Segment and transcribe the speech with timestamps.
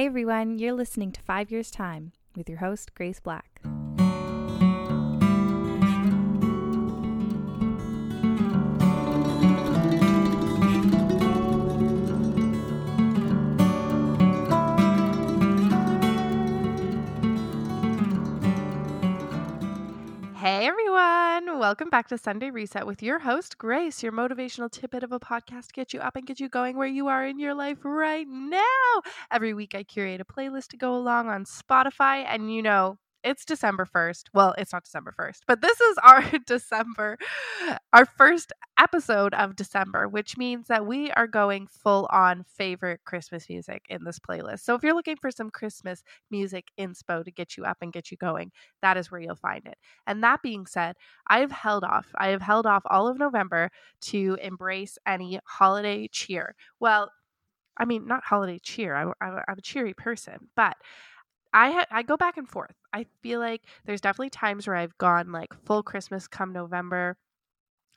[0.00, 3.60] Hey everyone, you're listening to Five Years Time with your host, Grace Black.
[20.40, 25.12] Hey everyone, welcome back to Sunday Reset with your host, Grace, your motivational tidbit of
[25.12, 27.52] a podcast to get you up and get you going where you are in your
[27.52, 29.02] life right now.
[29.30, 33.44] Every week, I curate a playlist to go along on Spotify, and you know, it's
[33.44, 34.24] December 1st.
[34.32, 37.18] Well, it's not December 1st, but this is our December,
[37.92, 43.48] our first episode of December, which means that we are going full on favorite Christmas
[43.48, 44.60] music in this playlist.
[44.60, 48.10] So if you're looking for some Christmas music inspo to get you up and get
[48.10, 48.52] you going,
[48.82, 49.76] that is where you'll find it.
[50.06, 50.96] And that being said,
[51.28, 52.06] I have held off.
[52.16, 53.70] I have held off all of November
[54.02, 56.54] to embrace any holiday cheer.
[56.78, 57.10] Well,
[57.76, 58.94] I mean, not holiday cheer.
[58.94, 60.76] I, I'm a cheery person, but
[61.52, 62.74] I ha- I go back and forth.
[62.92, 67.16] I feel like there's definitely times where I've gone like full Christmas come November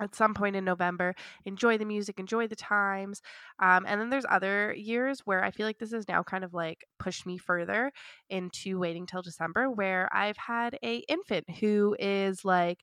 [0.00, 3.22] at some point in November, enjoy the music, enjoy the times.
[3.60, 6.54] Um, and then there's other years where I feel like this is now kind of
[6.54, 7.92] like pushed me further
[8.30, 12.78] into waiting till December, where I've had a infant who is like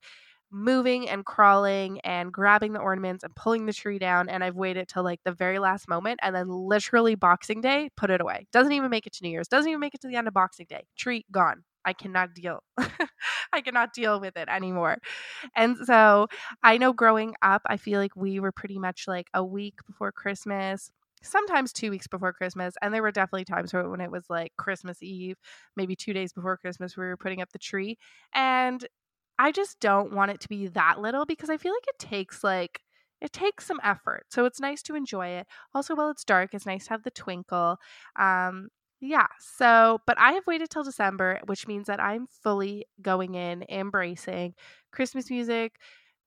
[0.51, 4.87] moving and crawling and grabbing the ornaments and pulling the tree down and I've waited
[4.87, 8.47] till like the very last moment and then literally Boxing Day put it away.
[8.51, 9.47] Doesn't even make it to New Year's.
[9.47, 10.85] Doesn't even make it to the end of Boxing Day.
[10.97, 11.63] Tree gone.
[11.85, 12.63] I cannot deal.
[13.53, 14.97] I cannot deal with it anymore.
[15.55, 16.27] And so
[16.63, 20.11] I know growing up, I feel like we were pretty much like a week before
[20.11, 20.91] Christmas,
[21.23, 22.75] sometimes two weeks before Christmas.
[22.81, 25.37] And there were definitely times when it was like Christmas Eve,
[25.75, 27.97] maybe two days before Christmas, we were putting up the tree.
[28.33, 28.85] And
[29.39, 32.43] I just don't want it to be that little because I feel like it takes
[32.43, 32.81] like
[33.21, 34.25] it takes some effort.
[34.29, 35.47] So it's nice to enjoy it.
[35.73, 37.77] Also, while it's dark, it's nice to have the twinkle.
[38.17, 38.69] Um,
[39.01, 39.27] yeah.
[39.39, 44.55] So, but I have waited till December, which means that I'm fully going in, embracing
[44.91, 45.75] Christmas music,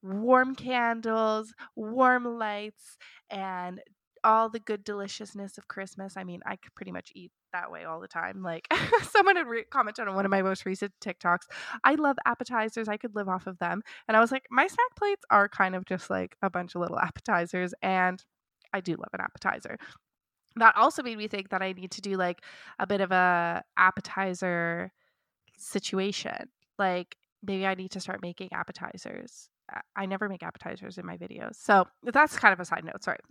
[0.03, 2.99] warm candles, warm lights,
[3.31, 3.81] and
[4.25, 6.17] all the good deliciousness of Christmas.
[6.17, 8.43] I mean, I could pretty much eat that way all the time.
[8.43, 8.67] Like
[9.11, 11.47] someone had re- commented on one of my most recent TikToks.
[11.85, 12.89] I love appetizers.
[12.89, 13.83] I could live off of them.
[14.09, 16.81] And I was like, my snack plates are kind of just like a bunch of
[16.81, 17.75] little appetizers.
[17.83, 18.23] And
[18.73, 19.77] I do love an appetizer.
[20.57, 22.43] That also made me think that I need to do like
[22.79, 24.93] a bit of a appetizer
[25.59, 26.49] situation.
[26.79, 29.49] Like maybe I need to start making appetizers.
[29.97, 31.55] I never make appetizers in my videos.
[31.55, 33.03] So that's kind of a side note.
[33.03, 33.19] Sorry.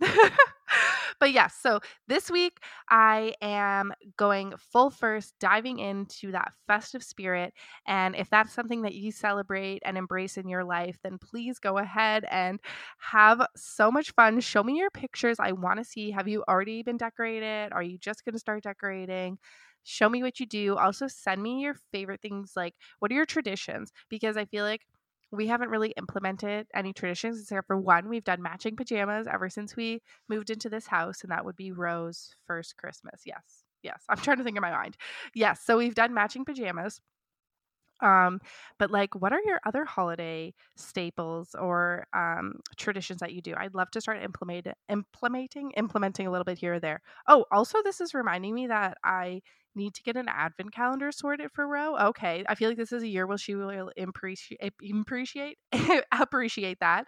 [1.22, 1.78] but yes, so
[2.08, 2.58] this week
[2.90, 7.54] I am going full first, diving into that festive spirit.
[7.86, 11.78] And if that's something that you celebrate and embrace in your life, then please go
[11.78, 12.58] ahead and
[12.98, 14.40] have so much fun.
[14.40, 15.36] Show me your pictures.
[15.38, 17.72] I want to see have you already been decorated?
[17.72, 19.38] Are you just going to start decorating?
[19.84, 20.76] Show me what you do.
[20.76, 22.52] Also, send me your favorite things.
[22.56, 23.92] Like, what are your traditions?
[24.08, 24.82] Because I feel like
[25.32, 28.08] we haven't really implemented any traditions except for one.
[28.08, 31.72] We've done matching pajamas ever since we moved into this house, and that would be
[31.72, 33.22] Ro's first Christmas.
[33.24, 33.64] Yes.
[33.82, 34.04] Yes.
[34.08, 34.96] I'm trying to think in my mind.
[35.34, 35.62] Yes.
[35.64, 37.00] So we've done matching pajamas.
[38.00, 38.40] Um,
[38.78, 43.54] but like, what are your other holiday staples or um, traditions that you do?
[43.56, 47.00] I'd love to start implement implementing implementing a little bit here or there.
[47.28, 49.42] Oh, also, this is reminding me that I
[49.74, 51.96] need to get an advent calendar sorted for Ro.
[52.08, 55.58] Okay, I feel like this is a year where she will appreciate appreciate
[56.12, 57.06] appreciate that.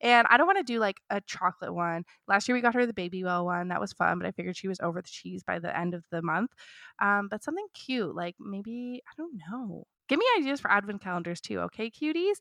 [0.00, 2.04] And I don't want to do like a chocolate one.
[2.28, 3.68] Last year we got her the Babybel one.
[3.68, 6.04] That was fun, but I figured she was over the cheese by the end of
[6.10, 6.50] the month.
[7.00, 11.40] Um, but something cute, like maybe I don't know give me ideas for advent calendars
[11.40, 12.34] too, okay, cuties?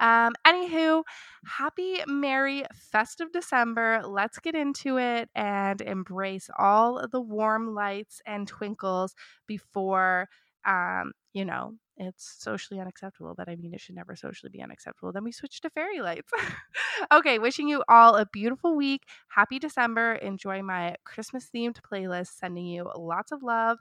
[0.00, 1.02] Um, anywho,
[1.46, 4.02] happy, merry, festive December.
[4.04, 9.14] Let's get into it and embrace all the warm lights and twinkles
[9.46, 10.28] before,
[10.66, 15.12] um, you know, it's socially unacceptable, but I mean, it should never socially be unacceptable.
[15.12, 16.30] Then we switch to fairy lights.
[17.12, 19.02] okay, wishing you all a beautiful week.
[19.28, 20.14] Happy December.
[20.16, 22.38] Enjoy my Christmas themed playlist.
[22.38, 23.78] Sending you lots of love.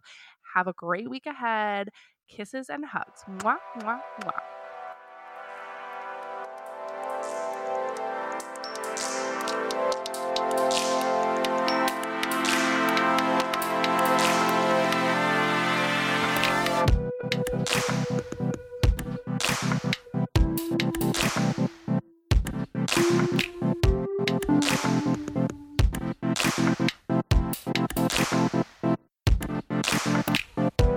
[0.55, 1.89] Have a great week ahead.
[2.29, 3.23] Kisses and hugs.
[3.29, 4.54] Mwah, mwah, mwah.